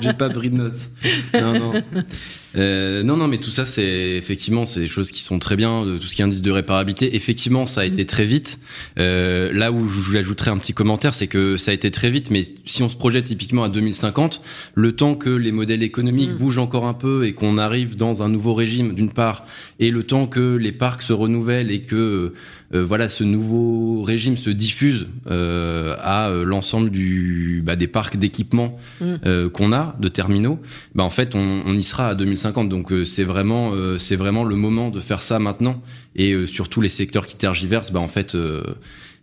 J'ai 0.00 0.12
pas 0.12 0.28
pris 0.28 0.50
de 0.50 0.56
notes. 0.56 0.90
Non, 1.32 1.58
non. 1.58 1.72
Euh, 2.56 3.02
non, 3.02 3.16
non, 3.16 3.28
mais 3.28 3.38
tout 3.38 3.50
ça, 3.50 3.66
c'est 3.66 4.16
effectivement, 4.16 4.66
c'est 4.66 4.80
des 4.80 4.88
choses 4.88 5.10
qui 5.10 5.22
sont 5.22 5.38
très 5.38 5.56
bien. 5.56 5.84
Tout 6.00 6.06
ce 6.06 6.14
qui 6.14 6.22
est 6.22 6.24
indice 6.24 6.42
de 6.42 6.50
réparabilité, 6.50 7.14
effectivement, 7.14 7.66
ça 7.66 7.82
a 7.82 7.84
été 7.84 8.06
très 8.06 8.24
vite. 8.24 8.58
Euh, 8.98 9.52
là 9.52 9.72
où 9.72 9.86
je 9.86 9.98
vous 9.98 10.16
ajouterai 10.16 10.50
un 10.50 10.58
petit 10.58 10.74
commentaire, 10.74 11.14
c'est 11.14 11.26
que 11.26 11.56
ça 11.56 11.70
a 11.70 11.74
été 11.74 11.90
très 11.90 12.10
vite. 12.10 12.30
Mais 12.30 12.44
si 12.64 12.82
on 12.82 12.88
se 12.88 12.96
projette 12.96 13.24
typiquement 13.24 13.64
à 13.64 13.68
2050, 13.68 14.42
le 14.74 14.92
temps 14.92 15.14
que 15.14 15.30
les 15.30 15.52
modèles 15.52 15.82
économiques 15.82 16.30
mm. 16.30 16.38
bougent 16.38 16.58
encore 16.58 16.86
un 16.86 16.94
peu 16.94 17.26
et 17.26 17.34
qu'on 17.34 17.58
arrive 17.58 17.96
dans 17.96 18.22
un 18.22 18.28
nouveau 18.28 18.54
régime, 18.54 18.94
d'une 18.94 19.10
part, 19.10 19.44
et 19.78 19.90
le 19.90 20.02
temps 20.02 20.26
que 20.26 20.56
les 20.56 20.72
parcs 20.72 21.02
se 21.02 21.12
renouvellent 21.12 21.70
et 21.70 21.82
que 21.82 22.32
euh, 22.74 22.84
voilà, 22.84 23.08
ce 23.08 23.22
nouveau 23.22 24.02
régime 24.02 24.36
se 24.36 24.50
diffuse 24.50 25.06
euh, 25.30 25.94
à 26.00 26.28
euh, 26.28 26.44
l'ensemble 26.44 26.90
du 26.90 27.62
bah, 27.64 27.76
des 27.76 27.86
parcs 27.86 28.16
d'équipements 28.16 28.76
mm. 29.00 29.48
qu'on 29.52 29.72
a 29.72 29.96
de 30.00 30.08
terminaux. 30.08 30.58
Bah, 30.94 31.04
en 31.04 31.10
fait, 31.10 31.34
on, 31.34 31.62
on 31.64 31.76
y 31.76 31.82
sera 31.82 32.08
à 32.08 32.14
2050. 32.14 32.45
Donc 32.52 32.92
c'est 33.04 33.24
vraiment 33.24 33.72
c'est 33.98 34.16
vraiment 34.16 34.44
le 34.44 34.56
moment 34.56 34.90
de 34.90 35.00
faire 35.00 35.22
ça 35.22 35.38
maintenant. 35.38 35.80
Et 36.14 36.46
sur 36.46 36.68
tous 36.68 36.80
les 36.80 36.88
secteurs 36.88 37.26
qui 37.26 37.36
tergiversent, 37.36 37.92
bah, 37.92 38.00
en 38.00 38.08
fait, 38.08 38.36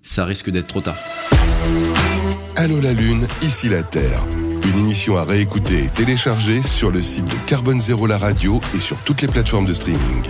ça 0.02 0.26
risque 0.26 0.50
d'être 0.50 0.68
trop 0.68 0.82
tard. 0.82 0.98
Allô 2.56 2.80
la 2.82 2.94
Lune, 2.94 3.28
ici 3.42 3.70
la 3.70 3.84
Terre. 3.84 4.24
Une 4.64 4.80
émission 4.80 5.18
à 5.18 5.24
réécouter 5.24 5.86
et 5.86 5.90
télécharger 5.90 6.62
sur 6.62 6.92
le 6.92 7.02
site 7.02 7.26
de 7.26 7.36
Carbone 7.48 7.80
Zéro 7.80 8.08
la 8.08 8.18
radio 8.18 8.62
et 8.74 8.80
sur 8.80 8.98
toutes 9.04 9.22
les 9.22 9.28
plateformes 9.28 9.66
de 9.66 9.74
streaming. 9.74 10.24